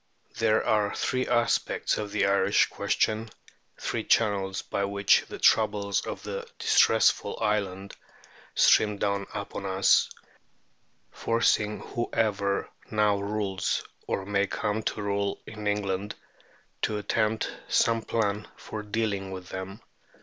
[0.39, 3.29] There are three aspects of the Irish question,
[3.77, 7.95] three channels by which the troubles of the "distressful island"
[8.55, 10.09] stream down upon us,
[11.11, 16.15] forcing whoever now rules or may come to rule in England
[16.81, 19.81] to attempt some plan for dealing with them.